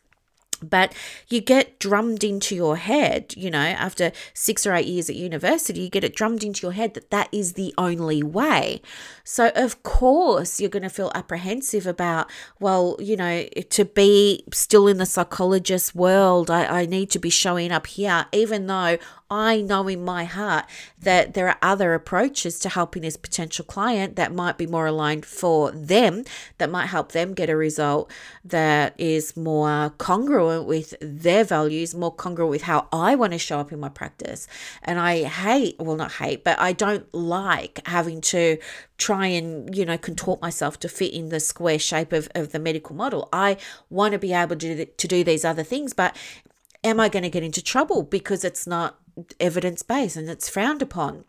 [0.62, 0.93] but
[1.28, 5.82] you get drummed into your head, you know, after six or eight years at university,
[5.82, 8.82] you get it drummed into your head that that is the only way.
[9.24, 14.88] So, of course, you're going to feel apprehensive about, well, you know, to be still
[14.88, 18.98] in the psychologist world, I, I need to be showing up here, even though
[19.32, 20.65] I know in my heart
[21.00, 25.26] that there are other approaches to helping this potential client that might be more aligned
[25.26, 26.24] for them,
[26.58, 28.12] that might help them get a result
[28.43, 33.60] that is more congruent with their values, more congruent with how I want to show
[33.60, 34.48] up in my practice.
[34.84, 38.58] And I hate, well, not hate, but I don't like having to
[38.98, 42.60] try and you know contort myself to fit in the square shape of, of the
[42.60, 43.56] medical model i
[43.90, 46.14] want to be able to to do these other things but
[46.84, 49.00] am i going to get into trouble because it's not
[49.40, 51.26] evidence based and it's frowned upon.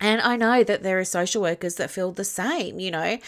[0.00, 3.18] And I know that there are social workers that feel the same, you know.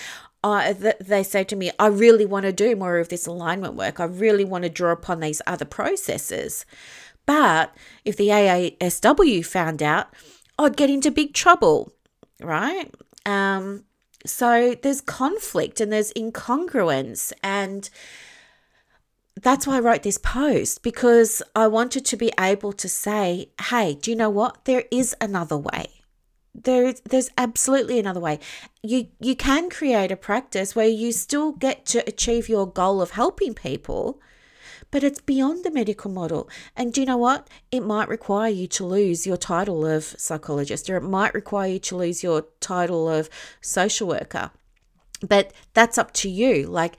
[0.44, 3.76] Uh, that they say to me, I really want to do more of this alignment
[3.76, 3.98] work.
[3.98, 6.66] I really want to draw upon these other processes.
[7.24, 10.08] But if the AASW found out,
[10.58, 11.94] I'd get into big trouble,
[12.40, 12.94] right?
[13.24, 13.84] Um,
[14.26, 17.88] so there's conflict and there's incongruence and
[19.40, 23.94] that's why I wrote this post because I wanted to be able to say, hey,
[23.94, 24.66] do you know what?
[24.66, 25.93] There is another way.
[26.54, 28.38] There, there's absolutely another way.
[28.82, 33.10] You you can create a practice where you still get to achieve your goal of
[33.10, 34.20] helping people,
[34.90, 36.48] but it's beyond the medical model.
[36.76, 37.48] And do you know what?
[37.70, 41.78] It might require you to lose your title of psychologist, or it might require you
[41.80, 43.28] to lose your title of
[43.60, 44.52] social worker.
[45.26, 46.66] But that's up to you.
[46.66, 46.96] Like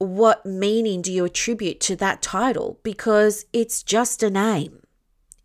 [0.00, 2.80] what meaning do you attribute to that title?
[2.82, 4.80] Because it's just a name.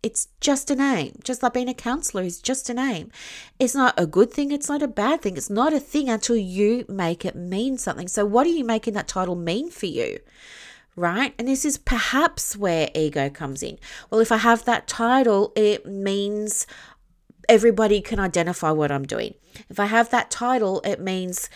[0.02, 1.18] It's just a name.
[1.24, 3.10] Just like being a counselor is just a name.
[3.58, 4.52] It's not a good thing.
[4.52, 5.36] It's not a bad thing.
[5.36, 8.08] It's not a thing until you make it mean something.
[8.08, 10.20] So, what are you making that title mean for you?
[10.94, 11.34] Right?
[11.38, 13.78] And this is perhaps where ego comes in.
[14.10, 16.66] Well, if I have that title, it means
[17.48, 19.34] everybody can identify what I'm doing.
[19.68, 21.48] If I have that title, it means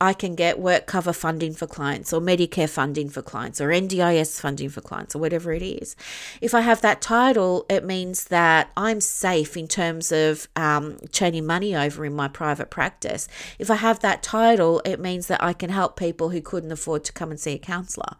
[0.00, 4.40] I can get work cover funding for clients or Medicare funding for clients or NDIS
[4.40, 5.96] funding for clients or whatever it is.
[6.40, 11.46] If I have that title, it means that I'm safe in terms of um, turning
[11.46, 13.26] money over in my private practice.
[13.58, 17.02] If I have that title, it means that I can help people who couldn't afford
[17.04, 18.14] to come and see a counselor.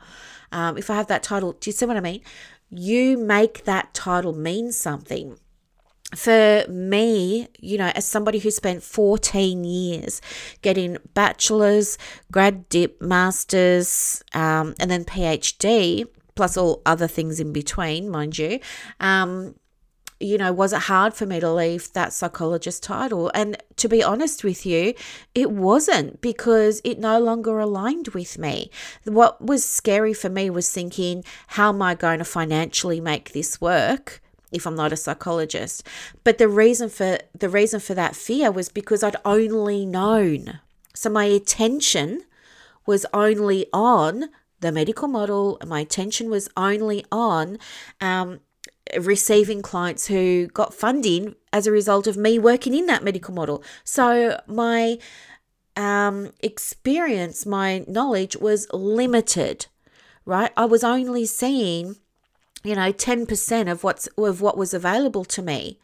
[0.51, 2.23] Um, if I have that title, do you see what I mean?
[2.71, 5.39] You make that title mean something
[6.15, 10.23] for me, you know, as somebody who spent 14 years
[10.63, 11.99] getting bachelor's,
[12.33, 18.59] grad dip, master's, um, and then PhD, plus all other things in between, mind you,
[19.01, 19.55] um,
[20.21, 23.31] you know, was it hard for me to leave that psychologist title?
[23.35, 24.95] And to be honest with you,
[25.35, 28.71] it wasn't because it no longer aligned with me.
[29.05, 33.61] What was scary for me was thinking, how am I going to financially make this
[33.61, 34.21] work?
[34.53, 35.87] If I'm not a psychologist.
[36.25, 40.61] But the reason for the reason for that fear was because I'd only known.
[40.95, 42.23] So my attention
[42.87, 44.31] was only on
[44.61, 45.59] the medical model.
[45.67, 47.59] My attention was only on
[48.01, 48.41] um,
[48.99, 53.63] receiving clients who got funding as a result of me working in that medical model.
[53.85, 54.99] So my
[55.77, 59.67] um, experience, my knowledge was limited,
[60.25, 60.51] right?
[60.57, 61.97] I was only seeing
[62.65, 65.79] you know 10% of what's of what was available to me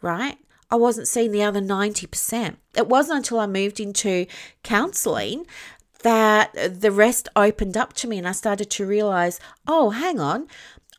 [0.00, 0.38] right
[0.70, 2.56] I wasn't seeing the other 90%.
[2.76, 4.26] It wasn't until I moved into
[4.62, 5.46] counseling
[6.02, 10.46] that the rest opened up to me and I started to realize, oh, hang on,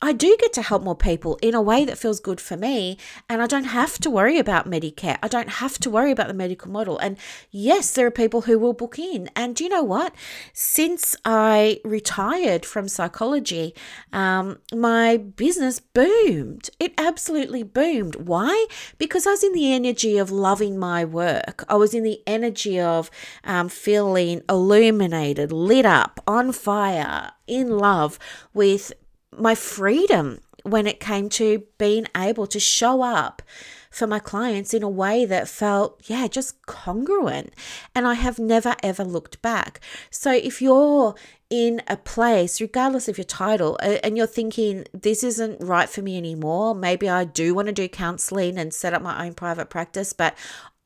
[0.02, 2.98] I do get to help more people in a way that feels good for me.
[3.28, 5.18] And I don't have to worry about Medicare.
[5.22, 6.98] I don't have to worry about the medical model.
[7.00, 7.18] And
[7.52, 9.30] yes, there are people who will book in.
[9.36, 10.16] And do you know what?
[10.54, 13.76] Since I retired from psychology,
[14.14, 16.70] um, my business boomed.
[16.80, 18.16] It absolutely boomed.
[18.16, 18.68] Why?
[18.98, 21.66] Because I was in the energy of loving my work.
[21.68, 23.12] I was in the energy of
[23.44, 28.20] um, feeling illuminated, lit up, on fire, in love
[28.54, 28.94] with
[29.38, 33.42] my freedom when it came to being able to show up
[33.90, 37.54] for my clients in a way that felt, yeah, just congruent.
[37.96, 39.80] And I have never ever looked back.
[40.10, 41.16] So if you're
[41.50, 46.18] in a place, regardless of your title, and you're thinking, this isn't right for me
[46.18, 50.14] anymore, maybe I do want to do counseling and set up my own private practice,
[50.14, 50.36] but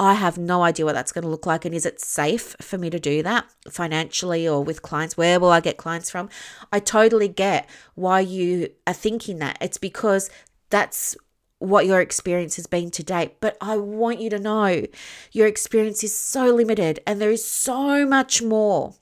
[0.03, 1.65] I have no idea what that's going to look like.
[1.65, 5.15] And is it safe for me to do that financially or with clients?
[5.15, 6.29] Where will I get clients from?
[6.71, 9.57] I totally get why you are thinking that.
[9.61, 10.29] It's because
[10.69, 11.15] that's
[11.59, 13.39] what your experience has been to date.
[13.39, 14.85] But I want you to know
[15.31, 18.95] your experience is so limited and there is so much more,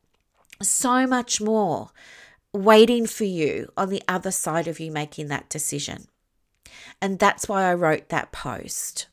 [0.61, 1.89] so much more
[2.53, 6.05] waiting for you on the other side of you making that decision.
[7.01, 9.07] And that's why I wrote that post.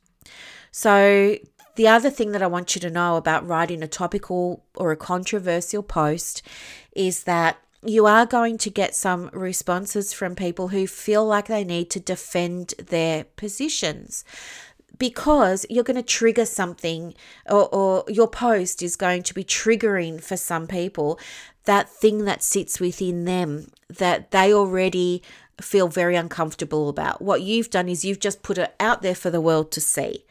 [0.71, 1.39] So
[1.79, 4.97] the other thing that I want you to know about writing a topical or a
[4.97, 6.43] controversial post
[6.91, 11.63] is that you are going to get some responses from people who feel like they
[11.63, 14.25] need to defend their positions
[14.99, 17.15] because you're going to trigger something
[17.49, 21.17] or, or, your post is going to be triggering for some people
[21.63, 25.23] that thing that sits within them that they already
[25.61, 27.23] feel very uncomfortable about.
[27.23, 30.25] What you've done is you've just put it out there for the world to see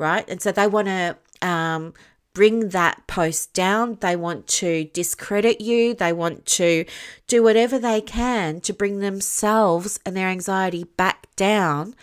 [0.00, 0.28] right?
[0.28, 1.94] And so they want to um,
[2.32, 3.98] bring that post down.
[4.00, 5.94] They want to discredit you.
[5.94, 6.84] They want to
[7.26, 11.94] do whatever they can to bring themselves and their anxiety back down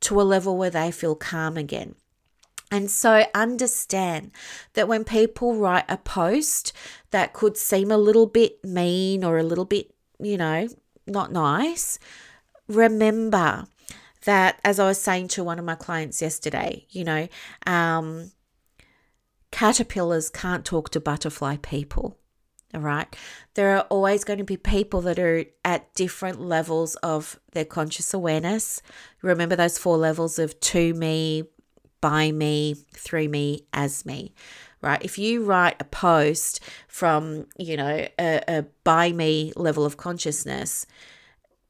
[0.00, 1.94] to a level where they feel calm again.
[2.70, 4.32] And so understand
[4.74, 6.72] that when people write a post
[7.10, 10.68] that could seem a little bit mean or a little bit, you know,
[11.06, 11.98] not nice,
[12.66, 13.66] remember
[14.26, 17.28] that, as I was saying to one of my clients yesterday, you know,
[17.66, 18.30] um,
[19.50, 22.18] caterpillars can't talk to butterfly people.
[22.74, 23.16] All right.
[23.54, 28.12] There are always going to be people that are at different levels of their conscious
[28.12, 28.82] awareness.
[29.22, 31.44] Remember those four levels of to me,
[32.00, 34.34] by me, through me, as me
[34.82, 35.02] right?
[35.02, 40.86] If you write a post from, you know, a, a by me level of consciousness,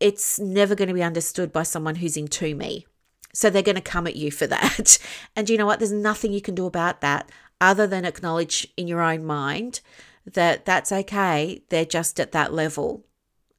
[0.00, 2.86] it's never going to be understood by someone who's into me.
[3.32, 4.98] So they're going to come at you for that.
[5.34, 5.78] And you know what?
[5.78, 7.30] There's nothing you can do about that
[7.60, 9.80] other than acknowledge in your own mind
[10.24, 11.62] that that's okay.
[11.68, 13.04] They're just at that level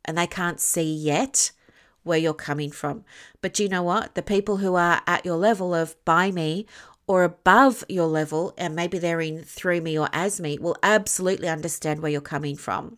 [0.06, 1.52] and they can't see yet
[2.04, 3.04] where you're coming from.
[3.42, 4.16] But you know what?
[4.16, 6.66] The people who are at your level of by me
[7.06, 11.48] or above your level, and maybe they're in through me or as me, will absolutely
[11.48, 12.98] understand where you're coming from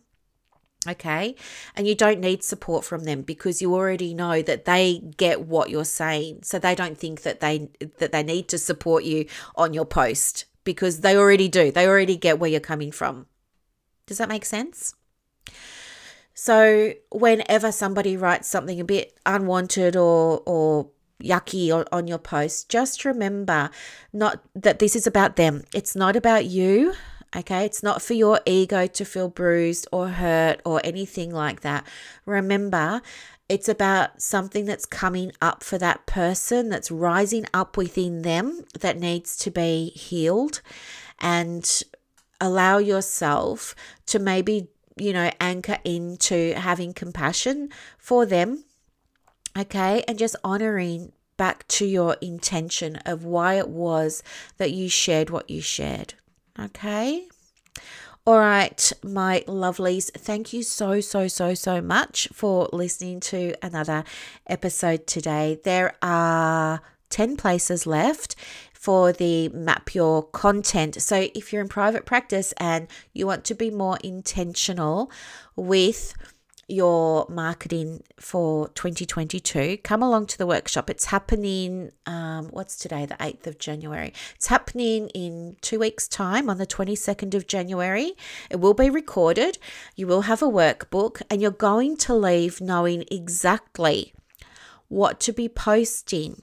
[0.86, 1.34] okay?
[1.74, 5.70] And you don't need support from them because you already know that they get what
[5.70, 6.40] you're saying.
[6.42, 7.68] So they don't think that they
[7.98, 9.26] that they need to support you
[9.56, 11.70] on your post because they already do.
[11.70, 13.26] They already get where you're coming from.
[14.06, 14.94] Does that make sense?
[16.34, 20.88] So whenever somebody writes something a bit unwanted or or
[21.22, 23.68] yucky on, on your post just remember
[24.10, 25.64] not that this is about them.
[25.74, 26.94] It's not about you
[27.34, 31.86] Okay, it's not for your ego to feel bruised or hurt or anything like that.
[32.26, 33.02] Remember,
[33.48, 38.98] it's about something that's coming up for that person, that's rising up within them, that
[38.98, 40.60] needs to be healed.
[41.20, 41.82] And
[42.40, 43.76] allow yourself
[44.06, 47.68] to maybe, you know, anchor into having compassion
[47.98, 48.64] for them.
[49.56, 54.22] Okay, and just honoring back to your intention of why it was
[54.58, 56.14] that you shared what you shared.
[56.58, 57.26] Okay.
[58.26, 64.04] All right, my lovelies, thank you so, so, so, so much for listening to another
[64.46, 65.58] episode today.
[65.64, 68.36] There are 10 places left
[68.72, 71.00] for the map your content.
[71.02, 75.10] So if you're in private practice and you want to be more intentional
[75.56, 76.14] with
[76.70, 80.88] your marketing for 2022, come along to the workshop.
[80.88, 84.12] It's happening, um, what's today, the 8th of January.
[84.36, 88.12] It's happening in two weeks' time on the 22nd of January.
[88.50, 89.58] It will be recorded.
[89.96, 94.14] You will have a workbook, and you're going to leave knowing exactly
[94.88, 96.42] what to be posting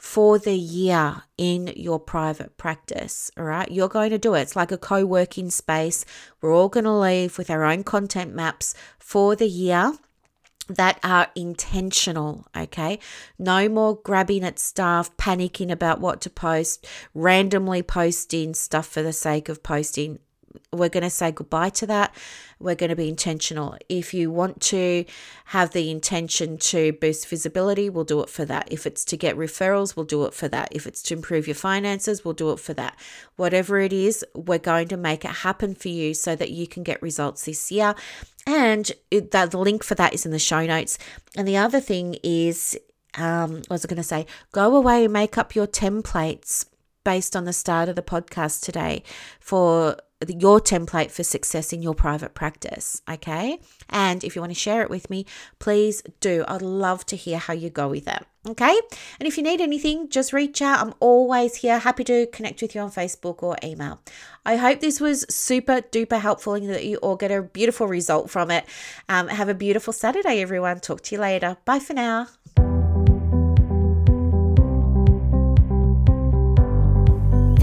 [0.00, 3.30] for the year in your private practice.
[3.36, 3.70] All right.
[3.70, 4.40] You're going to do it.
[4.40, 6.06] It's like a co working space.
[6.40, 9.92] We're all going to leave with our own content maps for the year
[10.68, 12.98] that are intentional, okay?
[13.38, 19.12] No more grabbing at stuff, panicking about what to post, randomly posting stuff for the
[19.12, 20.18] sake of posting.
[20.72, 22.14] We're going to say goodbye to that.
[22.58, 23.76] We're going to be intentional.
[23.88, 25.04] If you want to
[25.46, 28.68] have the intention to boost visibility, we'll do it for that.
[28.70, 30.68] If it's to get referrals, we'll do it for that.
[30.70, 32.98] If it's to improve your finances, we'll do it for that.
[33.36, 36.82] Whatever it is, we're going to make it happen for you so that you can
[36.82, 37.94] get results this year.
[38.46, 40.98] And the, the link for that is in the show notes.
[41.36, 42.78] And the other thing is,
[43.14, 44.26] um, what was I going to say?
[44.52, 46.66] Go away and make up your templates
[47.04, 49.02] based on the start of the podcast today
[49.40, 49.96] for
[50.28, 53.02] your template for success in your private practice.
[53.10, 53.58] Okay.
[53.88, 55.26] And if you want to share it with me,
[55.58, 56.44] please do.
[56.46, 58.24] I'd love to hear how you go with it.
[58.48, 58.78] Okay.
[59.18, 60.80] And if you need anything, just reach out.
[60.80, 64.00] I'm always here, happy to connect with you on Facebook or email.
[64.46, 68.30] I hope this was super duper helpful and that you all get a beautiful result
[68.30, 68.64] from it.
[69.08, 70.80] Um, have a beautiful Saturday, everyone.
[70.80, 71.58] Talk to you later.
[71.64, 72.28] Bye for now.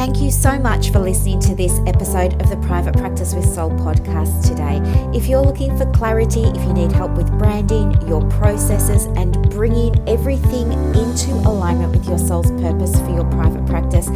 [0.07, 3.71] Thank you so much for listening to this episode of the Private Practice with Soul
[3.71, 4.79] podcast today.
[5.13, 10.01] If you're looking for clarity, if you need help with branding, your processes, and bringing
[10.07, 14.07] everything into alignment with your soul's purpose for your private practice,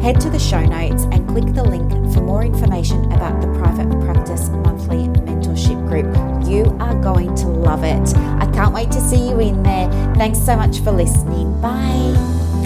[0.00, 3.90] head to the show notes and click the link for more information about the Private
[4.06, 6.06] Practice Monthly Mentorship Group.
[6.48, 8.16] You are going to love it.
[8.16, 9.90] I can't wait to see you in there.
[10.14, 11.60] Thanks so much for listening.
[11.60, 12.57] Bye.